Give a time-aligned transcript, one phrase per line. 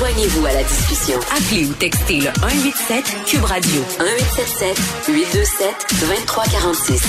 [0.00, 1.18] Joignez-vous à la discussion.
[1.30, 7.02] Appelez ou textez le 187 Cube Radio 1877 827 2346.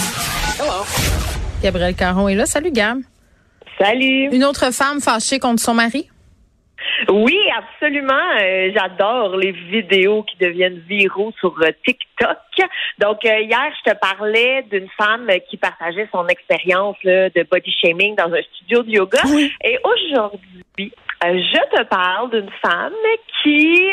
[0.59, 0.83] Hello.
[1.63, 2.45] Gabriel Caron est là.
[2.45, 2.99] Salut Gab.
[3.79, 4.27] Salut.
[4.33, 6.09] Une autre femme fâchée contre son mari?
[7.09, 8.13] Oui, absolument.
[8.41, 12.37] Euh, j'adore les vidéos qui deviennent viraux sur euh, TikTok.
[12.99, 18.15] Donc euh, hier, je te parlais d'une femme qui partageait son expérience de body shaming
[18.15, 19.21] dans un studio de yoga.
[19.63, 20.91] Et aujourd'hui,
[21.23, 22.93] je te parle d'une femme
[23.43, 23.91] qui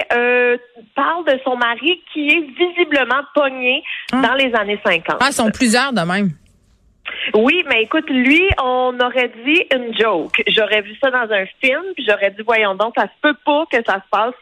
[0.95, 3.83] parle de son mari qui est visiblement pogné
[4.13, 4.23] ah.
[4.23, 5.17] dans les années 50.
[5.21, 6.31] Ah, ils sont plusieurs de même.
[7.35, 10.43] Oui, mais écoute, lui, on aurait dit une joke.
[10.49, 13.65] J'aurais vu ça dans un film, puis j'aurais dit, voyons donc, ça se peut pas
[13.71, 14.35] que ça se passe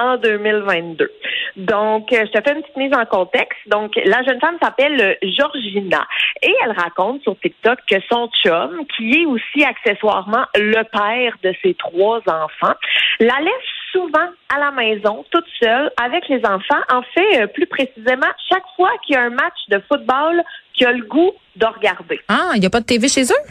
[0.00, 1.10] en 2022.
[1.56, 3.58] Donc, euh, je te fais une petite mise en contexte.
[3.66, 6.06] Donc, la jeune femme s'appelle Georgina
[6.42, 11.54] et elle raconte sur TikTok que son chum, qui est aussi accessoirement le père de
[11.62, 12.74] ses trois enfants,
[13.20, 13.71] la laisse
[14.54, 16.82] à la maison, toute seule, avec les enfants.
[16.90, 20.42] En fait, euh, plus précisément, chaque fois qu'il y a un match de football
[20.74, 22.20] qui a le goût de regarder.
[22.28, 23.44] Ah, il n'y a pas de TV chez eux?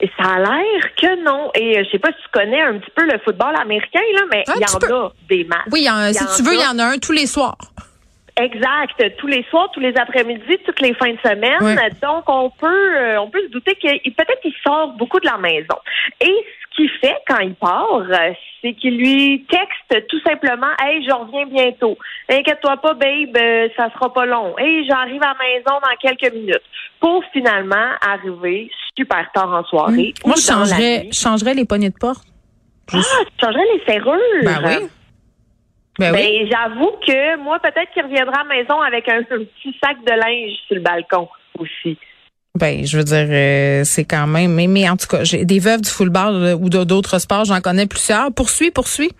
[0.00, 1.50] Et ça a l'air que non.
[1.54, 4.22] Et euh, je sais pas si tu connais un petit peu le football américain, là,
[4.32, 5.66] mais il y en a des matchs.
[5.72, 7.58] Oui, si tu veux, il y en a un tous les soirs.
[8.38, 9.16] Exact.
[9.18, 11.58] Tous les soirs, tous les après-midi, toutes les fins de semaine.
[12.00, 15.38] Donc, on peut, euh, on peut se douter qu'il peut-être qu'il sort beaucoup de la
[15.38, 15.76] maison.
[16.20, 21.04] Et ce qu'il fait quand il part, euh, c'est qu'il lui texte tout simplement Hey,
[21.04, 21.98] je reviens bientôt.
[22.28, 24.56] Inquiète-toi pas, babe, ça sera pas long.
[24.58, 26.62] Hey, j'arrive à la maison dans quelques minutes.
[27.00, 30.14] Pour finalement arriver super tard en soirée.
[30.24, 32.26] Moi, je changerais, changerais les poignées de porte.
[32.92, 34.18] Ah, tu changerais les serrures.
[34.42, 34.88] Ben oui.
[35.98, 36.20] Ben, oui.
[36.20, 40.12] Ben, j'avoue que moi, peut-être qu'il reviendra à la maison avec un, petit sac de
[40.12, 41.98] linge sur le balcon aussi.
[42.54, 44.52] Ben, je veux dire, euh, c'est quand même.
[44.52, 47.86] Mais, mais en tout cas, j'ai des veuves du football ou d'autres sports, j'en connais
[47.86, 48.32] plusieurs.
[48.32, 49.10] Poursuis, poursuis.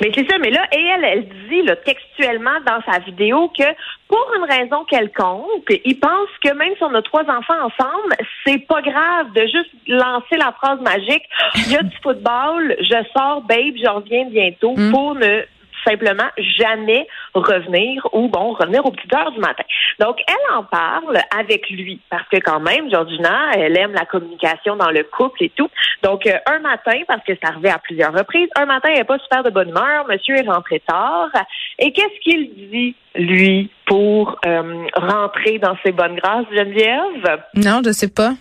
[0.00, 3.64] Mais c'est ça, mais là, et elle, elle dit là, textuellement dans sa vidéo que
[4.08, 8.14] pour une raison quelconque, il pense que même si on a trois enfants ensemble,
[8.46, 11.24] c'est pas grave de juste lancer la phrase magique
[11.56, 14.92] il y a du football, je sors, babe, je reviens bientôt mm.
[14.92, 15.42] pour ne
[15.86, 16.28] simplement
[16.58, 19.64] jamais revenir ou bon revenir aux petites heures du matin.
[20.00, 24.76] Donc elle en parle avec lui parce que quand même Georgina elle aime la communication
[24.76, 25.68] dans le couple et tout.
[26.02, 29.04] Donc euh, un matin parce que ça arrivait à plusieurs reprises, un matin elle n'est
[29.04, 31.30] pas super de bonne humeur, monsieur est rentré tard
[31.78, 37.42] et qu'est-ce qu'il dit lui pour euh, rentrer dans ses bonnes grâces Geneviève?
[37.54, 38.34] Non, je sais pas.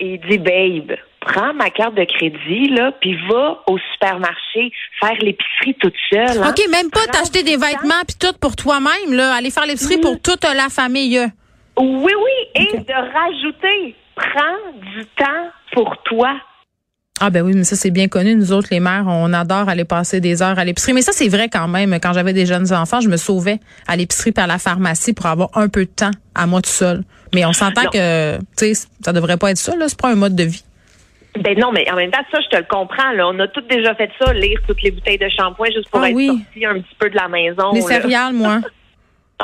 [0.00, 5.74] Il dit babe prends ma carte de crédit, là, puis va au supermarché faire l'épicerie
[5.80, 6.42] toute seule.
[6.42, 6.50] Hein.
[6.50, 9.34] OK, même pas t'acheter des vêtements puis tout pour toi-même, là.
[9.34, 11.20] Aller faire l'épicerie pour toute la famille.
[11.78, 12.62] Oui, oui.
[12.62, 16.34] Et de rajouter, prends du temps pour toi.
[17.20, 18.34] Ah ben oui, mais ça c'est bien connu.
[18.34, 20.92] Nous autres, les mères, on adore aller passer des heures à l'épicerie.
[20.92, 21.96] Mais ça c'est vrai quand même.
[22.02, 25.50] Quand j'avais des jeunes enfants, je me sauvais à l'épicerie par la pharmacie pour avoir
[25.54, 27.04] un peu de temps à moi tout seul.
[27.32, 29.76] Mais on s'entend que, tu sais, ça devrait pas être ça.
[29.76, 30.64] Là, c'est pas un mode de vie.
[31.40, 33.10] Ben non, mais en même temps, ça, je te le comprends.
[33.12, 33.28] Là.
[33.28, 36.10] On a toutes déjà fait ça, lire toutes les bouteilles de shampoing juste pour ah
[36.10, 37.72] être sorti un petit peu de la maison.
[37.72, 38.60] Les céréales, moi.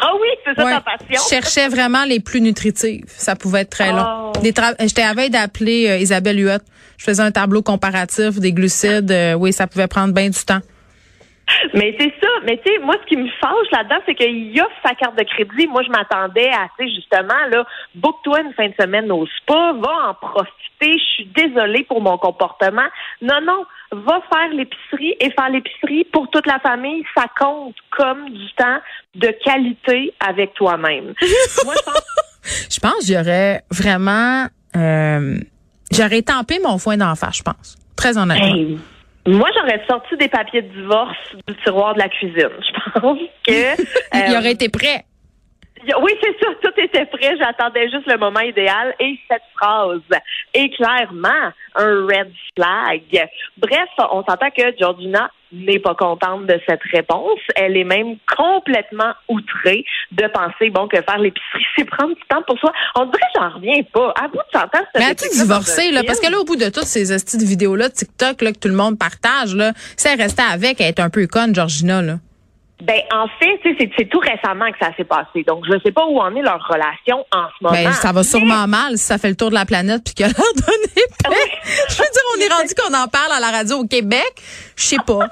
[0.00, 1.21] Ah oui, c'est ça ta passion.
[1.25, 3.06] Je cherchais vraiment les plus nutritives.
[3.09, 4.32] Ça pouvait être très long.
[4.32, 4.32] Oh.
[4.44, 6.62] J'étais à veille d'appeler euh, Isabelle Huot.
[6.99, 9.10] Je faisais un tableau comparatif des glucides.
[9.10, 10.60] Euh, oui, ça pouvait prendre bien du temps.
[11.75, 12.28] Mais c'est ça.
[12.44, 15.25] Mais tu sais, moi, ce qui me fâche là-dedans, c'est qu'il offre sa carte de
[15.25, 15.66] crédit.
[15.66, 17.64] Moi, je m'attendais à, tu sais, justement, là,
[17.94, 20.98] book-toi une fin de semaine au spa, va en profiter.
[20.98, 22.87] Je suis désolée pour mon comportement.
[23.20, 28.31] Non, non, va faire l'épicerie et faire l'épicerie pour toute la famille, ça compte comme
[28.31, 28.78] du temps
[29.14, 31.14] de qualité avec toi-même.
[31.64, 32.69] moi, je pense...
[32.70, 34.47] je pense que j'aurais vraiment...
[34.76, 35.38] Euh,
[35.91, 37.76] j'aurais tampé mon foin d'en face, je pense.
[37.97, 38.78] Très honnêtement.
[39.28, 41.16] Moi, j'aurais sorti des papiers de divorce
[41.46, 42.48] du tiroir de la cuisine.
[42.60, 43.82] Je pense que.
[44.30, 45.04] Il aurait été prêt.
[46.00, 47.36] Oui, c'est ça, tout était prêt.
[47.38, 48.94] J'attendais juste le moment idéal.
[48.98, 50.00] Et cette phrase
[50.54, 53.28] est clairement un red flag.
[53.58, 57.40] Bref, on s'entend que Georgina n'est pas contente de cette réponse.
[57.56, 62.43] Elle est même complètement outrée de penser, bon, que faire l'épicerie, c'est prendre du temps
[62.46, 62.72] pour soi.
[62.96, 64.12] On dirait j'en reviens pas.
[64.20, 64.87] À bout de s'entendre.
[64.96, 66.02] Mais as-tu divorcé, là?
[66.05, 68.69] Parce que là, au bout de toutes ces astuces de vidéos-là, TikTok, là, que tout
[68.69, 72.19] le monde partage, là, si elle restait avec, elle est un peu conne, Georgina, là.
[72.80, 73.60] Ben en fait,
[73.96, 75.42] c'est tout récemment que ça s'est passé.
[75.44, 77.75] Donc je ne sais pas où en est leur relation en ce moment.
[77.75, 80.30] Ben, ça va sûrement mal si ça fait le tour de la planète puis qu'elle
[80.30, 83.86] a donné Je veux dire, on est rendu qu'on en parle à la radio au
[83.86, 84.32] Québec.
[84.76, 85.28] Je sais pas.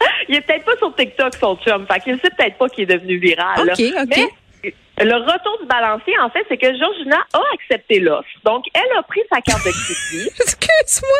[0.28, 2.94] il est peut-être pas sur TikTok son chum, fait qu'il sait peut-être pas qu'il est
[2.94, 3.60] devenu viral.
[3.60, 4.32] OK, OK.
[4.98, 8.26] Le retour du balancier, en fait, c'est que Georgina a accepté l'offre.
[8.44, 10.30] Donc, elle a pris sa carte de crédit.
[10.40, 11.18] Excuse-moi.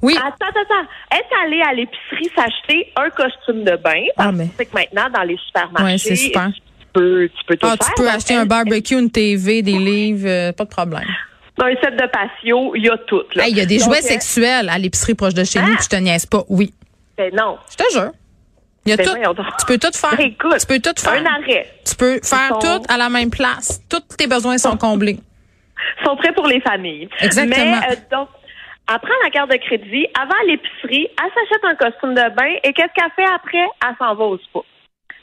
[0.00, 0.16] Oui.
[0.16, 0.88] Attends, attends, attends.
[1.10, 4.02] Elle est allée à l'épicerie s'acheter un costume de bain.
[4.16, 6.50] Parce Ah, mais- que c'est que maintenant, dans les supermarchés, Ouais, c'est super.
[6.54, 7.86] tu peux, tu peux tout Ah, faire.
[7.94, 11.04] tu peux acheter elle- un barbecue, une TV, des livres, euh, pas de problème.
[11.58, 13.22] Dans un set de patio, il y a tout.
[13.36, 15.66] Hey, Il y a des Donc, jouets elle- sexuels à l'épicerie proche de chez nous,
[15.72, 15.74] Ah!
[15.76, 16.44] puis je te niaise pas.
[16.48, 16.72] Oui.
[17.16, 17.58] Ben non.
[17.70, 18.12] Je te jure.
[18.86, 19.42] Il y a Ben tout.
[19.60, 20.16] Tu peux tout faire.
[20.16, 21.12] Ben écoute, tu peux tout faire.
[21.12, 21.66] Un arrêt.
[21.86, 23.80] Tu peux faire sont- tout à la même place.
[23.90, 25.18] Tous tes besoins sont comblés.
[26.04, 27.08] sont prêts pour les familles.
[27.20, 27.56] Exactement.
[27.80, 28.28] Mais euh, donc,
[28.90, 32.72] elle prend la carte de crédit, avant l'épicerie, elle s'achète un costume de bain et
[32.72, 33.66] qu'est-ce qu'elle fait après?
[33.86, 34.60] Elle s'en va au spa.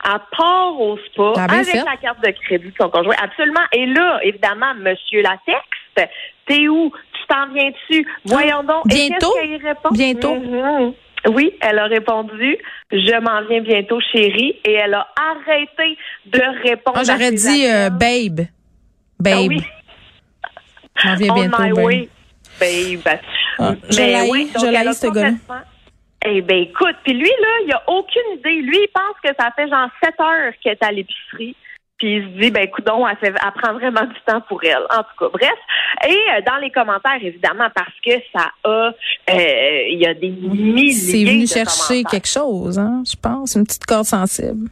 [0.08, 1.78] Elle part au spa Ah, avec fait.
[1.84, 3.16] la carte de crédit de son conjoint.
[3.24, 3.62] Absolument.
[3.72, 6.12] Et là, évidemment, Monsieur Latex,
[6.46, 6.92] t'es où?
[7.14, 8.08] Tu t'en viens-tu?
[8.26, 8.84] Voyons donc.
[8.92, 9.34] Et Bientôt?
[9.34, 9.90] qu'est-ce qu'elle y répond?
[9.92, 10.36] Bientôt?
[10.36, 10.94] Mhm.
[11.28, 12.58] Oui, elle a répondu,
[12.92, 16.98] je m'en viens bientôt, chérie, et elle a arrêté de répondre.
[17.00, 18.42] À j'aurais dit euh, babe.
[18.42, 18.52] Ah
[19.20, 19.48] Babe.
[19.48, 19.64] oui.
[20.98, 21.86] Je m'en viens On bientôt, my babe.
[21.86, 22.10] way,
[22.60, 23.20] babe.
[23.60, 25.64] Ah, je Ben oui, je elle a ce gars-là.
[26.28, 28.62] Eh ben écoute, puis lui là, il a aucune idée.
[28.62, 31.56] Lui, il pense que ça fait genre 7 heures qu'elle est à l'épicerie.
[31.98, 34.84] Puis il se dit, ben écoute, elle, fait, elle prend vraiment du temps pour elle.
[34.92, 35.54] En tout cas, bref.
[36.08, 38.92] Et euh, dans les commentaires, évidemment, parce que ça a, euh,
[39.90, 43.66] il y a des milliers C'est venu de chercher quelque chose, hein, je pense, une
[43.66, 44.70] petite corde sensible.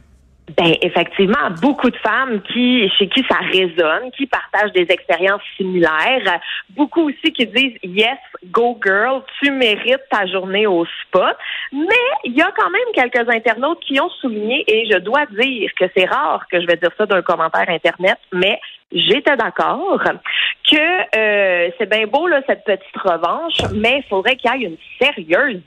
[0.58, 6.38] Ben effectivement, beaucoup de femmes qui chez qui ça résonne, qui partagent des expériences similaires,
[6.70, 8.18] beaucoup aussi qui disent yes,
[8.50, 11.34] go girl, tu mérites ta journée au spa.
[11.72, 15.70] Mais il y a quand même quelques internautes qui ont souligné et je dois dire
[15.80, 18.60] que c'est rare que je vais dire ça d'un commentaire internet, mais
[18.92, 20.02] j'étais d'accord
[20.70, 24.68] que euh, c'est bien beau là cette petite revanche, mais il faudrait qu'il y ait
[24.68, 25.62] une sérieuse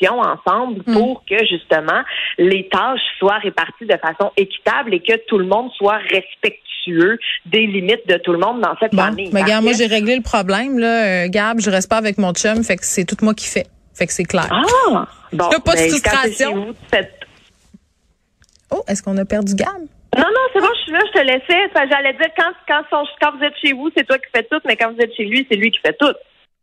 [0.00, 0.92] discussion ensemble Mm.
[0.94, 2.02] pour que justement
[2.38, 7.66] les tâches soient réparties de façon équitable et que tout le monde soit respectueux des
[7.66, 9.30] limites de tout le monde dans cette Bon, famille.
[9.32, 12.32] mais regarde, moi j'ai réglé le problème là, Euh, Gab, je reste pas avec mon
[12.32, 13.66] chum, fait que c'est tout moi qui fais.
[13.94, 14.48] Fait que c'est clair.
[14.50, 15.06] Ah!
[15.32, 16.74] Bon, Y a pas de frustration.
[18.70, 19.68] Oh, est-ce qu'on a perdu Gab?
[20.16, 21.70] Non, non, c'est bon, je suis là, je te laissais.
[21.90, 24.60] J'allais dire, quand, quand, son- quand vous êtes chez vous, c'est toi qui fais tout,
[24.64, 26.12] mais quand vous êtes chez lui, c'est lui qui fait tout.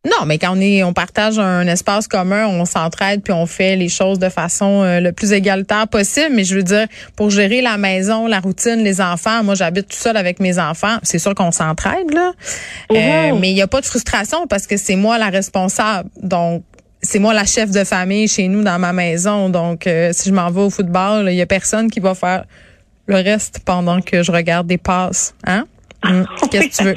[0.05, 3.75] Non, mais quand on est, on partage un espace commun, on s'entraide puis on fait
[3.75, 6.29] les choses de façon euh, le plus égalitaire possible.
[6.31, 9.97] Mais je veux dire, pour gérer la maison, la routine, les enfants, moi j'habite tout
[9.97, 10.97] seul avec mes enfants.
[11.03, 12.31] C'est sûr qu'on s'entraide là,
[12.91, 16.09] Euh, mais il n'y a pas de frustration parce que c'est moi la responsable.
[16.21, 16.63] Donc
[17.01, 19.49] c'est moi la chef de famille chez nous dans ma maison.
[19.49, 22.45] Donc euh, si je m'en vais au football, il y a personne qui va faire
[23.07, 25.65] le reste pendant que je regarde des passes, hein?
[26.03, 26.95] Hum, Qu'est-ce que tu veux?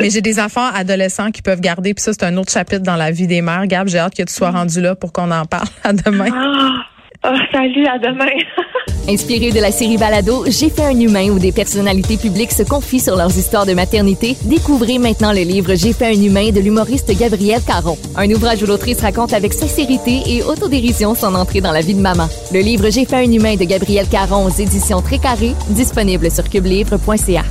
[0.00, 2.96] Mais j'ai des enfants adolescents qui peuvent garder, puis ça, c'est un autre chapitre dans
[2.96, 3.66] la vie des mères.
[3.66, 6.28] Gab, j'ai hâte que tu sois rendu là pour qu'on en parle à demain.
[6.32, 6.84] Ah,
[7.22, 8.30] ah, salut, à demain.
[9.08, 13.00] Inspiré de la série Balado, J'ai fait un humain où des personnalités publiques se confient
[13.00, 17.10] sur leurs histoires de maternité, découvrez maintenant le livre J'ai fait un humain de l'humoriste
[17.18, 17.98] Gabriel Caron.
[18.16, 22.00] Un ouvrage où l'autrice raconte avec sincérité et autodérision son entrée dans la vie de
[22.00, 22.28] maman.
[22.52, 26.48] Le livre J'ai fait un humain de Gabriel Caron aux éditions Très Carré, disponible sur
[26.48, 27.42] cubelivre.ca.